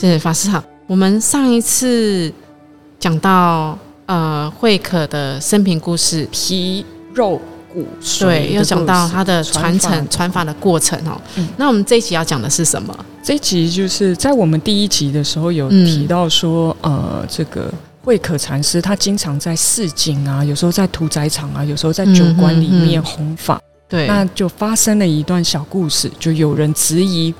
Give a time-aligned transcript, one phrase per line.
[0.00, 2.32] 是法师好，我们上一次
[3.00, 7.40] 讲到呃慧可的生平故事，皮肉
[7.72, 7.84] 骨
[8.20, 10.44] 对，又讲到他的传承传法。
[10.44, 11.20] 的过程哦。
[11.56, 12.96] 那我们这一集要讲的是什么？
[13.24, 17.68] 这一集就是在我们第一集的时候有提到说，呃，这个
[18.04, 23.60] 慧可禅师他经常在市井啊，有时候在屠宰场啊，有时候在酒馆里面弘法。
[23.88, 27.34] 对，那就发生了一段小故事，就有人质疑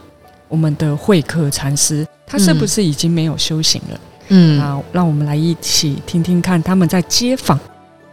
[0.49, 2.07] 我们的慧可禅师。
[2.27, 4.01] 他是不是已经没有修行了？
[4.29, 7.59] 嗯，那让我们来一起听听看他们在街访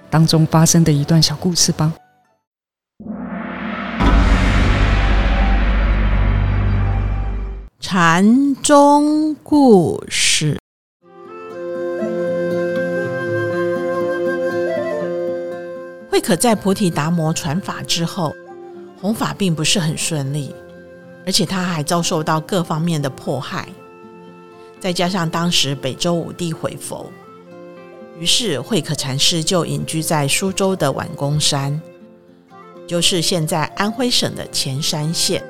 [0.10, 1.92] 当中发生的一段小故事吧。
[7.82, 10.58] 禅宗故事：
[16.10, 18.34] 慧可在菩提达摩传法之后，
[19.02, 20.56] 弘法并不是很顺利，
[21.26, 23.68] 而且他还遭受到各方面的迫害。
[24.80, 27.12] 再加上当时北周武帝毁佛，
[28.20, 31.82] 于是慧可禅师就隐居在苏州的宛公山，
[32.86, 35.44] 就是现在安徽省的潜山县。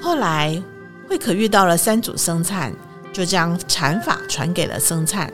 [0.00, 0.62] 后来
[1.08, 2.72] 慧可遇到了三祖僧璨，
[3.12, 5.32] 就将禅法传给了僧璨。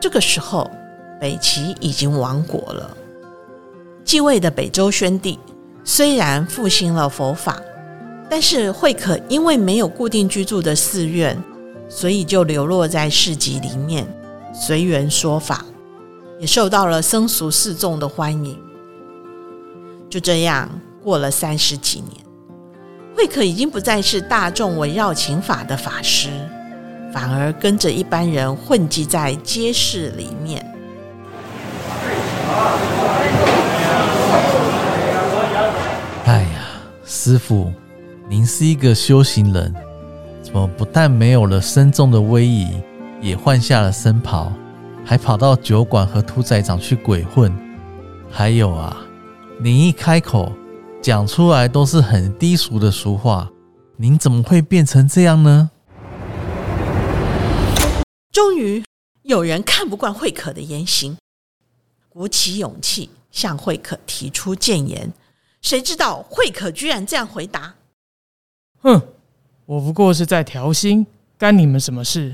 [0.00, 0.70] 这个时候，
[1.20, 2.96] 北齐已经亡国了，
[4.04, 5.36] 继位的北周宣帝
[5.82, 7.60] 虽然复兴了佛法。
[8.30, 11.36] 但是慧可因为没有固定居住的寺院，
[11.88, 14.06] 所以就流落在市集里面
[14.52, 15.64] 随缘说法，
[16.38, 18.56] 也受到了僧俗四众的欢迎。
[20.10, 20.68] 就这样
[21.02, 22.24] 过了三十几年，
[23.16, 26.28] 慧可已经不再是大众围绕请法的法师，
[27.12, 30.64] 反而跟着一般人混迹在街市里面。
[36.26, 37.72] 哎呀，师傅。
[38.30, 39.74] 您是一个修行人，
[40.42, 42.68] 怎么不但没有了身重的威仪，
[43.22, 44.52] 也换下了僧袍，
[45.02, 47.50] 还跑到酒馆和屠宰场去鬼混？
[48.30, 48.94] 还有啊，
[49.58, 50.52] 您一开口
[51.00, 53.50] 讲出来都是很低俗的俗话，
[53.96, 55.70] 您怎么会变成这样呢？
[58.30, 58.84] 终于
[59.22, 61.16] 有人看不惯慧可的言行，
[62.10, 65.10] 鼓起勇气向慧可提出谏言，
[65.62, 67.76] 谁知道慧可居然这样回答。
[68.80, 69.02] 哼，
[69.66, 71.04] 我不过是在调心，
[71.36, 72.32] 干你们什么事？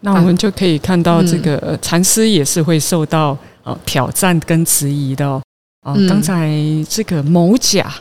[0.00, 5.42] 那我们就可以看到，这个禅师也是会受到啊挑战跟质疑的哦。
[5.80, 6.50] 啊，刚才
[6.88, 7.92] 这个某甲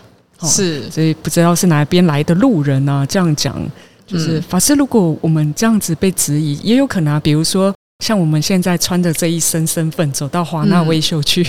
[0.44, 3.62] 是，所以不知道是哪边来的路人啊，这样讲
[4.06, 4.74] 就是法师。
[4.76, 7.77] 如果我们这样子被质疑，也有可能啊，比如说。
[8.06, 11.46] 像我们现在穿的这一身身份，走到华纳威秀去，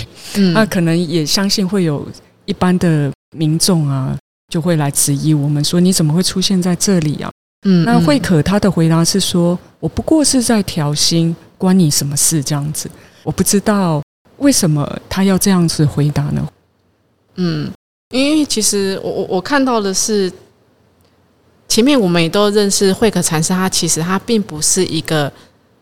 [0.53, 2.07] 那可能也相信会有
[2.45, 4.17] 一般的民众啊，
[4.51, 7.29] 就会来质疑我们说：“你怎么会出现在这里啊？”
[7.67, 12.89] 嗯，那慧可他的回答是说：“我不过是在调心，关你什么事？”这样子，
[13.21, 14.01] 我不知道
[14.37, 16.47] 为什么他要这样子回答呢？
[17.35, 17.71] 嗯，
[18.09, 20.31] 因为其实我我我看到的是，
[21.67, 25.31] 前面我们也都认识慧可禅师，他其实他并不是一个。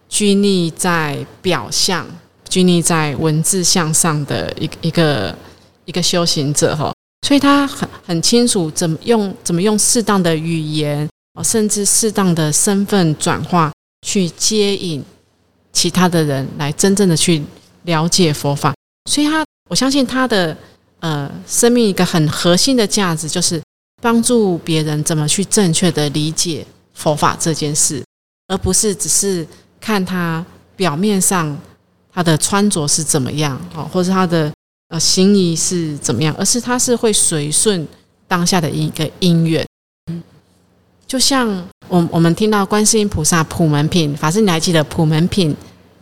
[0.10, 2.08] 拘泥在表象、
[2.48, 5.38] 拘泥在文字向上的一一个
[5.84, 6.94] 一个修行者哈，
[7.28, 13.72] 所以他很很清楚怎么用怎么用适当的语言哦，甚至适当的身份转化，
[14.08, 15.04] 去接引
[15.74, 17.44] 其他的人来真正的去
[17.84, 18.74] 了解佛法。
[19.12, 20.56] 所以他我相信他的
[21.02, 23.62] 呃生命一个很核心的价值，就是
[24.02, 28.02] 帮助别人怎么去正确的理解佛法这件事，
[28.48, 29.46] 而不是只是。
[29.88, 30.46] 看他
[30.76, 31.58] 表面上
[32.14, 34.52] 他的穿着是怎么样，哦，或者他的
[34.90, 37.88] 呃行仪是怎么样，而是他是会随顺
[38.28, 39.66] 当下的一个因缘。
[40.12, 40.22] 嗯，
[41.08, 41.48] 就像
[41.88, 45.56] 我我们听到观世音菩萨普门品，法师你还记得普门品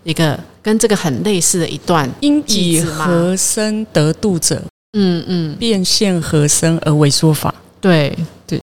[0.03, 2.09] 一个跟这个很类似的一段？
[2.21, 4.59] 因以何身得度者？
[4.97, 7.53] 嗯嗯，变现何身而为说法？
[7.79, 8.17] 对
[8.47, 8.59] 对。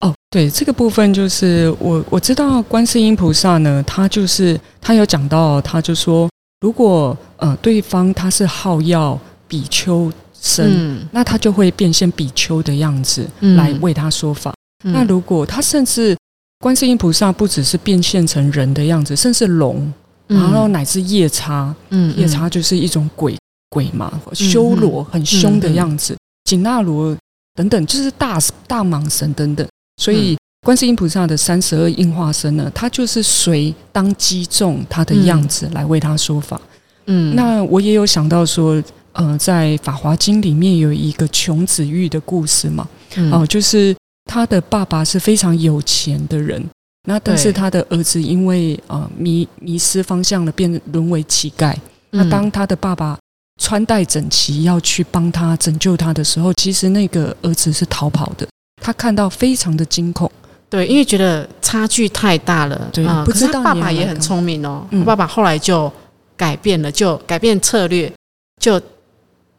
[0.00, 6.30] 哦，对，这个部分就是我我知道观世音菩萨呢，他就是他有讲到，他就说，
[6.60, 9.18] 如果呃对方他是好要
[9.48, 14.52] 比丘身，嗯那他就会变现比丘的样子嗯来为他说法。
[14.84, 16.16] 嗯那如果他甚至
[16.60, 19.92] 观世音菩萨不只是变现成人的样子，甚至龙，
[20.28, 23.36] 然后乃至夜叉，嗯夜叉就是一种鬼
[23.70, 27.16] 鬼嘛，修罗很凶的样子，紧那罗
[27.56, 29.66] 等等，就是大大蟒神等等。
[29.98, 36.58] 所以观世音菩萨的三十二应化身呢，他就是随当击中他的样子来为他说法。
[37.06, 42.86] 嗯那我也有想到说，呃，在《法华经》里面有一个穷子玉的故事嘛，
[43.16, 43.96] 嗯哦、就是
[44.26, 46.62] 他的爸爸是非常有钱的人，
[47.08, 51.74] 那但是他的儿子因为呃迷迷失方向了，变沦为乞丐。
[52.10, 53.18] 那嗯当他的爸爸
[53.60, 58.46] 穿戴整齐要去帮他拯救他的时候，其实那个儿子是逃跑的。
[58.80, 60.30] 他看到非常的惊恐，
[60.70, 65.92] 对，因为觉得差距太大了，对嗯不知道爸爸也很聪明哦，爸爸后来就
[66.36, 68.12] 改变了，就改变策略，
[68.60, 68.80] 就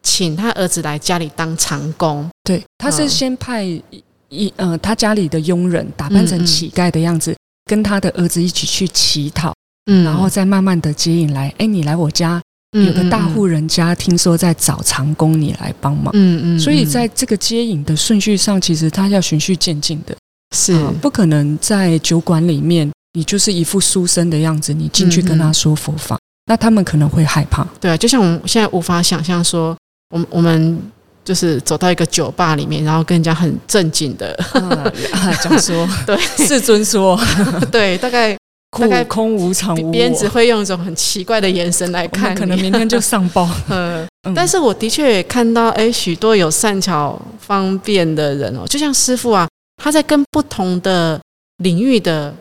[0.02, 3.84] 请他儿子来家里当长工，对，他是嗯先派一
[4.30, 9.54] 一呃他家里的佣人打扮成乞丐的样子，跟他的儿子一起去乞讨，
[9.92, 10.04] 嗯。
[10.06, 16.12] 然后再慢慢的接引来，哎，你来我家，有个大户，人家听说在找长工，你来帮忙。
[16.14, 20.16] 嗯嗯，所以在这个接引的顺序上，其实他要循序渐进的，
[20.56, 20.74] 是。
[20.74, 27.68] 啊不可能在酒馆里面，你就是一副书生的样子，你进去跟他说佛法，那他们可能会害怕。
[27.80, 29.76] 对啊，就像我们现在无法想象说，
[30.14, 30.80] 我们我们
[31.26, 36.18] 就是走到一个酒吧里面，然后跟人家很正经的，啊，讲说， 对。
[36.48, 37.20] 世尊说，
[37.72, 38.39] 对，大概苦
[38.72, 43.50] 大概空无常无别人只，会用一种很奇怪的眼神来看你，可能明天就上报。
[43.68, 44.34] 呃，嗯。
[44.36, 49.48] 但是我的确也看到，哎，许多有善巧方便的人哦，就像师傅啊，
[49.82, 51.20] 他在跟不同的
[51.64, 52.34] 领域的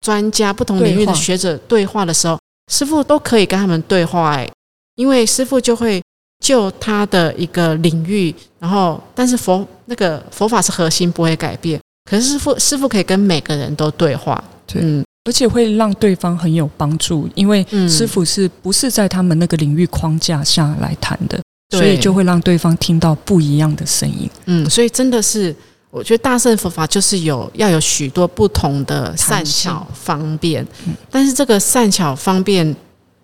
[0.00, 2.38] 专家、不同领域的学者对话的时候，
[2.72, 4.48] 师傅都可以跟他们对话，哎，
[4.94, 6.00] 因为师傅就会
[6.44, 14.80] 就他的一个领域，然后但是佛那个佛法是核心不会改变，可是师傅师傅可以跟每个人都对话，对。
[14.80, 17.86] 嗯而且会让对方很有帮助，因为嗯。
[17.90, 21.38] 师傅是不是在他们那个领域框架下来谈的，
[21.68, 21.80] 对。
[21.80, 24.30] 所以就会让对方听到不一样的声音。
[24.46, 25.54] 嗯，所以真的是，
[25.90, 30.94] 我觉得大乘佛法就是有要有许多不同的善巧方便，嗯。
[31.10, 32.74] 但是这个善巧方便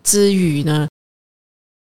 [0.02, 0.88] 之余呢，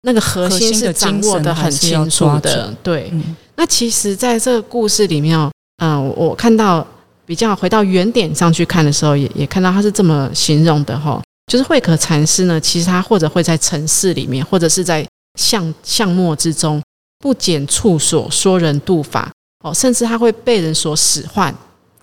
[0.01, 2.73] 那个核心的是掌握的很清楚抓的。
[2.81, 5.51] 对，嗯，那其实在这个故事里面哦，
[5.83, 6.85] 嗯、我我看到
[7.27, 11.21] 比较回到原点上去看的时候，也也看到他是这么形容的哈、
[11.51, 15.05] 就是慧可禅师呢，其实他或者会在城市里面，或者是在
[15.37, 16.81] 巷巷陌之中，
[17.19, 19.29] 不减处所说人度法
[19.61, 21.53] 哦，甚至他会被人所使唤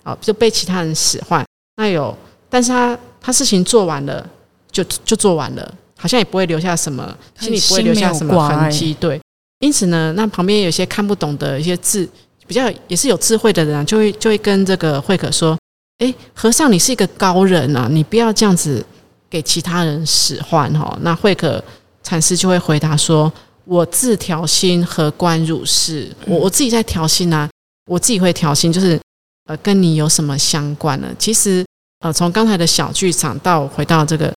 [0.03, 1.43] 哦，就被其他人使唤。
[1.77, 2.15] 那有，
[2.47, 4.29] 但是他他事情做完了，
[4.71, 8.93] 就就做完了，好像也不会留下什么，心里不会留下什么痕迹。
[8.99, 9.19] 对，
[9.59, 12.07] 因此呢，那旁边有些看不懂的一些字，
[12.47, 15.57] 比较也是有智慧的人啊，就会就会跟这个慧可说
[15.99, 18.85] ：“哎，和尚，你是一个高人啊，你不要这样子
[19.29, 21.63] 给其他人使唤哈。”那慧可
[22.03, 23.31] 禅师就会回答说
[23.65, 26.11] ：“我自调心，何关汝事？
[26.27, 27.49] 我我自己在调心啊，
[27.89, 28.99] 我自己会调心，就是
[29.45, 31.07] 呃，跟你有什么相关呢？
[31.17, 31.65] 其实
[32.01, 34.31] 呃，从刚才的小剧场到回到这个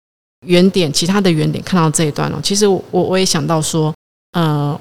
[0.45, 3.93] 原点，其他的原点看到这一段哦，其实我我我也想到说，
[4.33, 4.79] 呃，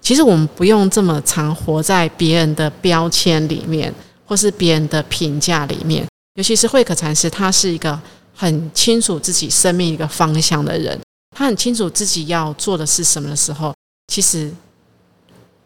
[0.00, 3.92] 其实我们不用这么常活在别人的标签里面，
[4.26, 6.06] 或是别人的评价里面。
[6.34, 8.00] 尤其是慧可禅师，他是一个
[8.34, 10.98] 很清楚自己生命一个方向的人，
[11.36, 13.74] 他很清楚自己要做的是什么的时候，
[14.06, 14.50] 其实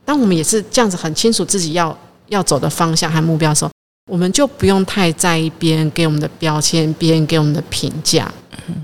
[0.05, 1.97] 当我们也是这样子很清楚自己要
[2.29, 3.71] 要走的方向和目标的时候，
[4.11, 8.31] 我们就不用太在意别人给我们的标签，别人给我们的评价。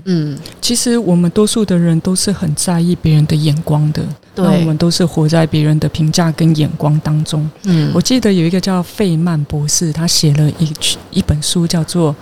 [0.05, 4.01] 嗯，其实我们多数的人都是很在意别人的眼光的，
[4.35, 7.49] 那我们，都是活在别人的评价跟眼光当中。
[7.63, 10.73] 嗯我记得有一个叫费曼博士，他写了一
[11.11, 12.13] 一本书，叫做《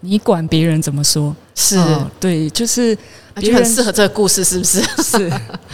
[0.00, 1.30] 你管别人怎么说》。
[1.54, 2.94] 是，哦对，就是
[3.36, 4.82] 就很适合这个故事，是不是？
[5.02, 5.32] 是，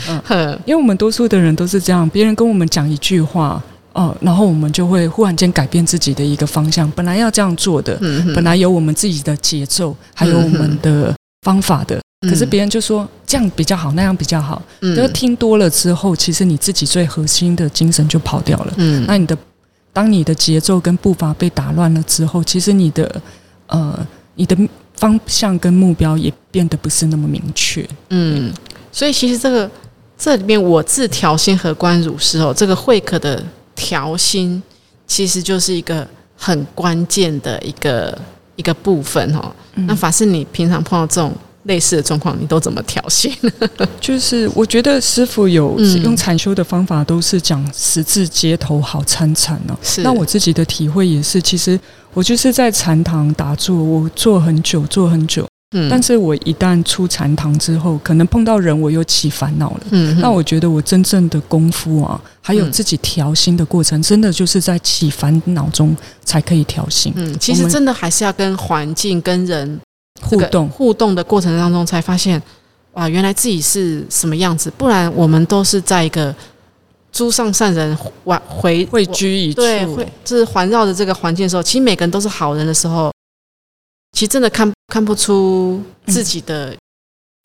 [0.09, 6.89] 嗯 因为我们多数的人都是这样，别人跟我们讲一句话，哦，然后我们就会忽然间改变自己的一个方向。
[6.93, 14.63] 本来要这样做的，嗯本来有我们自己的节奏，还有我们的方法的，可是别人就说这样比较好，那样比较好。
[14.81, 18.75] 嗯就是听多了之后，其实你自己最核心的精神就跑掉了。
[18.77, 19.37] 嗯那你的
[19.93, 23.23] 当你的节奏跟步伐被打乱了之后，其实你的
[23.67, 24.57] 呃你的
[24.95, 27.89] 方向跟目标也变得不是那么明确。
[28.11, 28.53] 嗯，
[28.93, 29.69] 所以其实这个
[30.17, 33.43] 这里面我自调心和关汝师哦，这个慧可的
[33.79, 34.61] 调心
[35.07, 36.07] 其实就是一个
[36.37, 38.19] 很关键的一个
[38.57, 39.55] 一个部分哦。
[39.77, 41.33] 嗯那法师，你平常碰到这种
[41.63, 43.33] 类似的状况，你都怎么调心？
[44.01, 49.79] 就是我觉得师傅有嗯用禅修的方法，都是讲十字街头好参禅哦。
[49.83, 51.79] 是那我自己的体会也是，其实
[52.13, 59.81] 我就是在禅堂打坐，我坐很久，坐很久，嗯但是我一旦出禅堂之后，可能碰到人，我又起烦恼了。
[59.91, 65.95] 嗯那我觉得我真正的功夫啊，还有嗯自己调心的过程，真的就是在起烦恼中
[66.25, 67.13] 才可以调心。
[67.17, 69.79] 嗯，其实真的还是要跟环境、跟人
[70.23, 72.43] 互动，互动的过程当中，才发现
[72.95, 74.73] 哇，原来自己是什么样子。
[74.77, 76.35] 不然我们都是在一个
[77.13, 77.95] 诸上善人
[78.25, 83.13] 环回汇聚一处，对，会就是环绕着这个环境的时候，其实每个人都是好人的时候，
[84.19, 86.75] 其实真的看看不出自己的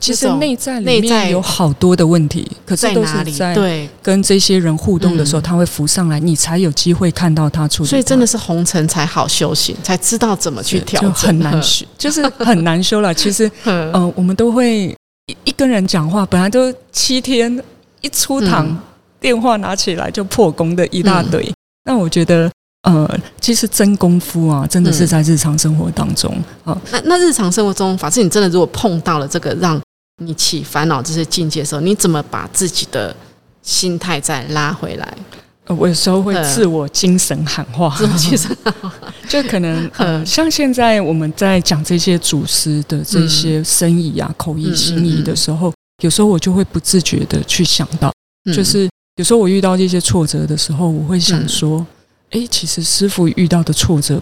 [0.04, 3.30] 其实内在里内在面有好多的问题，可是都在哪里。
[3.30, 7.90] 是在对，跟这些人互动的时候，嗯他会浮上来，你才有机会看到他处理它。
[7.90, 13.14] 所以真的是红尘才好修行，才知道怎么去调就整，很难修， 就是很难修了。
[13.14, 14.88] 其实， 嗯呃，我们都会
[15.28, 17.62] 一一跟人讲话，本来都七天，
[18.00, 18.78] 一出堂、嗯
[19.20, 21.50] 电话拿起来就破功的一大堆。
[21.84, 22.50] 那我觉得，
[22.84, 26.80] 呃，其实真功夫啊，真的是嗯在日常生活当中啊。
[26.92, 29.80] 那那日常生活中，法师，你真的如果碰到了这个让
[30.22, 33.14] 你起烦恼这些境界的时候，你怎么把自己的
[33.62, 35.14] 心态再拉回来？
[35.66, 38.48] 呃我有时候会嗯自我精神喊话，自我其实
[39.26, 40.26] 就可能 呃，嗯。
[40.26, 45.72] 像现在我们在讲这些祖师的这些生意啊、口译、嗯心意的时候，
[46.02, 48.12] 有时候我就会不自觉的去想到，
[48.44, 48.52] 嗯。
[48.54, 48.86] 就是
[49.16, 51.86] 有时候我遇到这些挫折的时候，我会想说，
[52.34, 54.20] 诶，其实师傅遇到的挫折，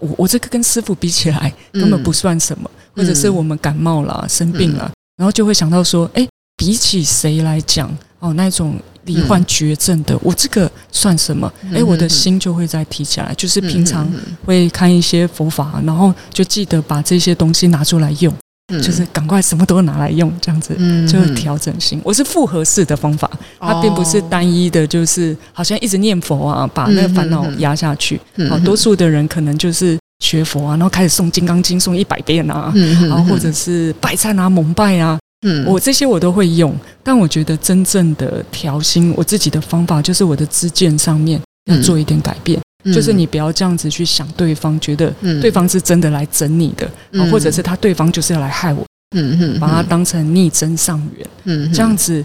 [0.00, 2.80] 我我这个跟师傅比起来根本不算什么，嗯。
[2.96, 11.52] 或者是我们感冒了、生病了，然后就会想到说，诶，比起谁来讲，哦，那种罹患绝症的，我这个算什么？
[11.72, 14.20] 诶，我的心就会再提起来，就是平常嗯。
[14.44, 18.32] 会看一些佛法，然后就记得把这些东西拿出来用，
[18.72, 20.74] 嗯就是赶快什么都拿来用，这样子。
[20.78, 23.30] 嗯就是调整心，我是复合式的方法，
[23.60, 28.20] 它并不是单一的，就是好像一直念佛啊，把那个烦恼压下去。
[28.36, 36.74] 嗯好，多数的人可能就是学佛啊，然后开始诵《金刚经》诵一百遍啊，嗯然后或者是拜忏啊、蒙拜啊，嗯我这些我都会用。
[37.02, 41.38] 但我觉得真正的调心，我自己的方法就是我的知见上面
[41.70, 42.58] 要做一点改变，
[42.92, 46.90] 就是你不要这样子去想对方，觉得嗯对方是真的来整你的，
[47.30, 48.84] 或者是他对方就是要来害我，
[49.16, 51.26] 嗯嗯把它当成逆增上缘。
[51.44, 52.24] 嗯这样子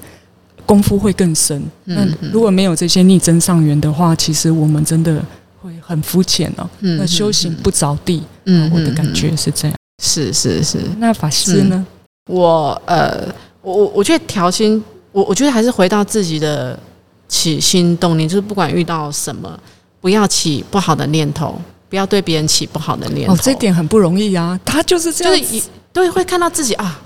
[0.65, 1.61] 功夫会更深。
[1.85, 5.23] 那如果没有这些逆增上缘的话，其实我们真的
[5.61, 6.69] 会很肤浅哦。
[6.81, 9.75] 嗯那修行不着地，嗯我的感觉是这样。
[10.03, 11.85] 是是是，那法师呢？
[12.29, 13.27] 我呃，
[13.61, 16.79] 我我我觉得调心，我我觉得还是回到自己的
[17.27, 19.59] 起心动念，就是不管遇到什么，
[20.01, 23.33] 不要起不好的念头，不要对别人起不好的念头。
[23.33, 24.59] 哦，这点很不容易啊。
[24.63, 27.01] 他就是这样，就是一对会看到自己啊，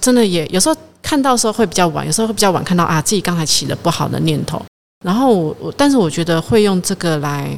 [0.00, 4.60] 真的也有时候看到的时候会比较晚，有时候会比较晚看到啊自己刚才起了不好的念头，
[5.04, 7.56] 然后我我但是我觉得会用这个来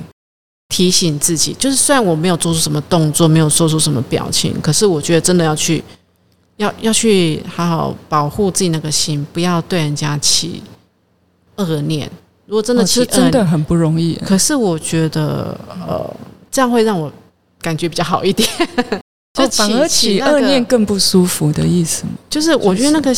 [0.69, 5.83] 提醒自己，就是虽然我没有做出什么动作，没有说出什么表情，可是我觉得真的要去
[6.57, 10.63] 要要去好好保护自己那个心，不要对人家起
[11.57, 12.11] 恶念。
[12.49, 14.15] 如果真的哦这起恶念，真的很不容易。
[14.27, 15.55] 可是我觉得
[15.87, 16.17] 呃，
[16.51, 17.13] 这样会让我
[17.61, 18.49] 感觉比较好一点。
[19.39, 22.13] 就哦，反而起恶念，更不舒服的意思吗？
[22.31, 23.15] 就是我觉得那个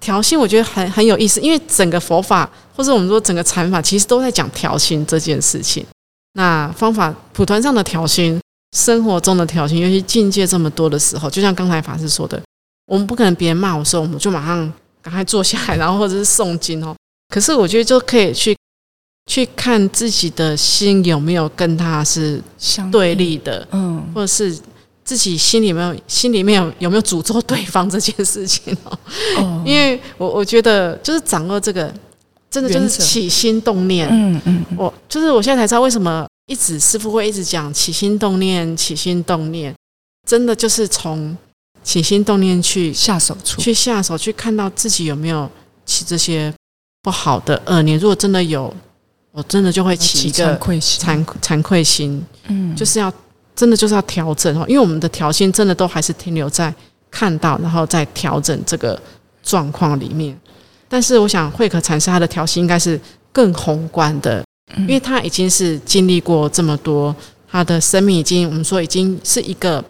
[0.00, 5.86] 调心，我觉得很很有意思，因为整个佛法或者我们说整个禅法，其实都在讲调心这件事情。
[6.34, 8.40] 那方法普团上的调心，
[8.76, 12.42] 生活中的调心，尤其境界这么多的时候，就像刚才法师说的，
[12.86, 14.70] 我们不可能别人骂我说，我们就马上
[15.00, 16.94] 赶快坐下来，然后或者是诵经哦。
[17.32, 18.54] 可是我觉得就可以去
[19.26, 24.58] 去看自己的心有没有跟他是相对，立的，嗯，或者是
[25.04, 28.98] 自己心里面有心里面有有没有诅咒对方这件事情哦。
[29.38, 31.92] 哦，因为我我觉得就是掌握这个，
[32.50, 34.08] 真的就是起心动念。
[34.10, 34.76] 嗯嗯，嗯。
[34.76, 39.74] 我就是我现在才知道为什么一直师傅会一直讲起心动念，起心动念，
[40.28, 41.36] 真的就是从
[41.84, 45.48] 起心动念去下手处，去下手，去看到自己有没有
[45.86, 46.52] 起这些
[47.02, 47.98] 不好的恶念。
[47.98, 48.72] 如果真的有，
[49.32, 53.12] 我真的就会起一个愧心，惭惭愧心，嗯，就是要
[53.56, 56.72] 真的就是要调整哦，因为我们的调心真的都还是停留在
[57.10, 59.00] 看到，然后再调整这个
[59.42, 60.38] 状况里面。
[60.88, 63.00] 但是我想慧可禅师他的调心应该是
[63.32, 64.44] 更宏观的，
[64.76, 67.14] 嗯因为他已经是经历过这么多，
[67.50, 69.82] 他的生命已经我们说已经是一个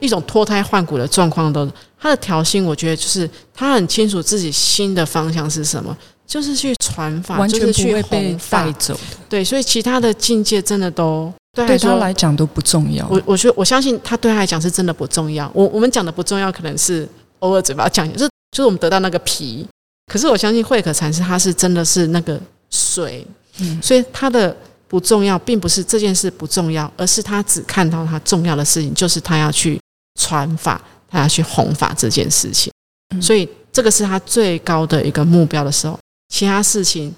[0.00, 1.68] 一种脱胎换骨的状况的。
[1.98, 13.06] 他的调心，我觉得就是他很清楚自己心的方向是什么，就是去传法，完全不就是去会被带走的，对，所以其他的境界真的都对对他来讲都不重要。
[13.08, 15.50] 我我觉得我相信他对他来讲是真的不重要。
[15.54, 17.08] 我我们讲的不重要，可能是
[17.40, 19.66] 偶尔嘴巴讲，就是就是我们得到那个皮。
[20.12, 22.38] 可是我相信慧可禅师他是真的是那个
[22.70, 23.26] 水，
[23.58, 24.54] 嗯所以他的
[24.88, 29.80] 不重要，并不是这件事不重要，而是他只看到他重要的事情，就是他要去
[30.20, 32.70] 传法，他要去弘法这件事情。
[33.14, 35.98] 嗯所以这个是他最高的一个目标的时候，
[36.32, 37.14] 其他事情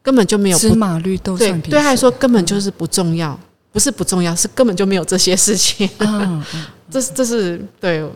[0.00, 3.38] 根本就没有芝麻绿豆对对他来说根本就是不重要，
[3.72, 5.90] 不是不重要，是根本就没有这些事情。
[6.88, 8.08] 这是这是对，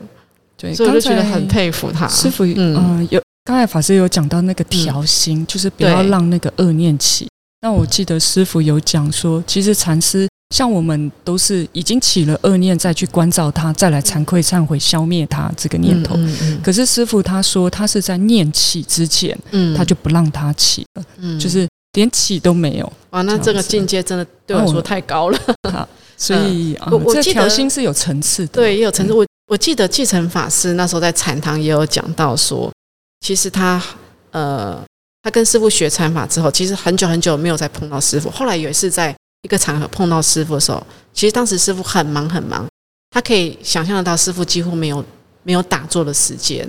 [0.57, 2.07] 对，所以我就觉得很佩服他。
[2.07, 7.27] 师傅，嗯嗯、有刚才法师有讲到那个调心，就是不要让那个恶念起。
[7.63, 16.15] 那我记得师傅有讲说，其实禅师像我们都是已经起了恶念，再去关照他，再来惭愧忏悔，消灭他这个念头。
[16.17, 22.93] 嗯嗯可是师傅他说，他是在念起之前，嗯他就不让他起了，嗯就是连起都没有。
[23.11, 25.39] 哇，那这个境界真的对我来说太高了。
[26.17, 28.49] 所以啊、我我记得调心是有层次的。
[28.55, 29.13] 对，也有层次。
[29.13, 32.73] 我我记得继承法师那时候在禅堂也有讲到说，
[33.21, 33.81] 其实他
[34.33, 34.83] 呃，
[35.23, 38.29] 他跟师傅学禅法之后，其实很久很久没有再碰到师傅。
[38.31, 42.67] 后来有一次在一个场合碰到师傅的时候，其实当时师傅很忙很忙，
[43.11, 45.05] 他可以想象得到师傅几乎没有
[45.43, 46.69] 没有打坐的时间。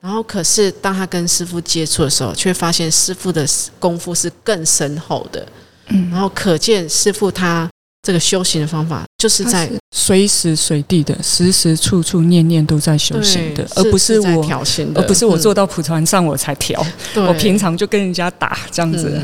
[0.00, 3.44] 然后，可是当他跟师傅接触的时候，却发现师傅的
[3.80, 5.46] 功夫是更深厚的。
[5.88, 7.68] 嗯然后可见师傅他
[8.02, 19.20] 这个修行的方法，就是在是随时随地的，时时处处念念都在修行的，而不是在我，调心的，而不是我嗯坐到蒲团上我才调，对我平常就跟人家打这样子。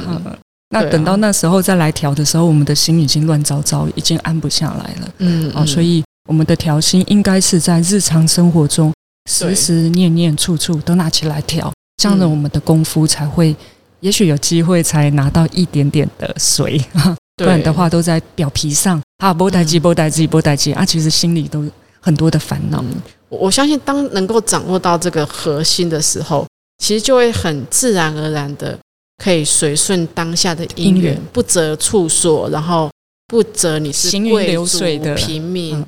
[0.73, 5.15] 那等到那时候再来调的时候，我们的心已经乱糟糟，已经安不下来了。
[5.19, 8.93] 嗯哦，所以我们的调心应该是在日常生活中
[9.31, 9.55] 时对。
[9.55, 11.71] 时念念处处都拿起来调，
[12.03, 13.55] 这样的嗯我们的功夫才会，
[14.01, 16.83] 也许有机会才拿到一点点的水，
[17.37, 21.65] 不然的话都在表皮上啊，波代机波代机波代机啊，其实心里都
[22.01, 22.83] 很多的烦恼。
[23.29, 26.47] 我相信，当能够掌握到这个核心的时候，
[26.83, 28.79] 其实就会很自然而然的
[29.23, 32.91] 可以随顺当下的因缘，不择处所，然后
[33.29, 35.15] 不择你是贵族流水的。
[35.15, 35.87] 平民，嗯。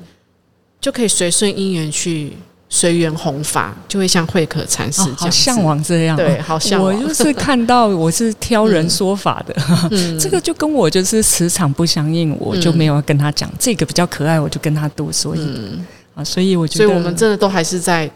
[0.79, 2.31] 就可以随顺因缘去
[2.69, 6.93] 随缘弘法，就会像慧可禅师这哦样、好向，往这样、对，好向往。
[6.93, 9.55] 我就是看到我是 挑人说法的，
[9.91, 10.17] 嗯。
[10.19, 16.23] 这个就跟我就是磁场不相应，我就没有跟他讲、这个比较可爱，我就跟他多说一点、嗯，啊。
[16.23, 18.09] 所以我觉得，所以我们真的都还是在，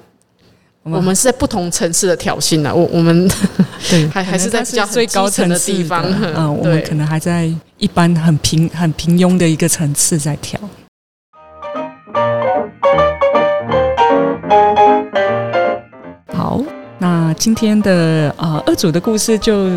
[0.84, 2.74] 我我们是在不同层次的挑衅呢。
[2.74, 3.30] 我我们
[3.90, 6.04] 对 还还是在比较最高层的地方
[6.36, 10.60] 嗯， 我们可能还在一般很平很平庸的一个层次在挑。
[16.34, 16.62] 好，
[16.98, 19.70] 那今天的啊、呃二组的故事就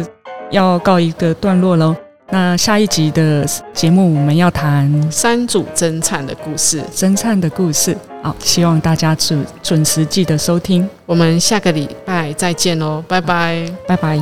[0.50, 1.94] 要告一个段落喽。
[2.30, 6.82] 那下一集的节目我们要谈三组真忏的故事。
[6.94, 10.88] 侦探的故事，好希望大家准准时记得收听。
[11.04, 13.66] 我们下个礼拜再见哦拜拜。
[13.86, 14.18] 拜拜。